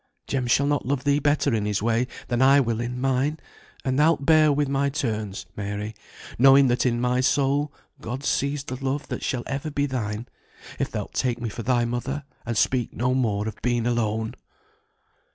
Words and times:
Jem 0.25 0.47
shall 0.47 0.65
not 0.65 0.83
love 0.87 1.03
thee 1.03 1.19
better 1.19 1.53
in 1.53 1.65
his 1.65 1.83
way, 1.83 2.07
than 2.27 2.41
I 2.41 2.59
will 2.59 2.81
in 2.81 2.99
mine; 2.99 3.39
and 3.85 3.99
thou'lt 3.99 4.25
bear 4.25 4.51
with 4.51 4.67
my 4.67 4.89
turns, 4.89 5.45
Mary, 5.55 5.93
knowing 6.39 6.69
that 6.69 6.87
in 6.87 6.99
my 6.99 7.21
soul 7.21 7.71
God 8.01 8.23
sees 8.23 8.63
the 8.63 8.83
love 8.83 9.07
that 9.09 9.21
shall 9.23 9.43
ever 9.45 9.69
be 9.69 9.85
thine, 9.85 10.27
if 10.79 10.87
thou'lt 10.89 11.13
take 11.13 11.39
me 11.39 11.49
for 11.49 11.61
thy 11.61 11.85
mother, 11.85 12.23
and 12.47 12.57
speak 12.57 12.91
no 12.93 13.13
more 13.13 13.47
of 13.47 13.61
being 13.61 13.85
alone." 13.85 14.33